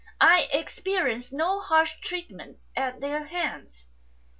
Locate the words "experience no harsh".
0.51-1.99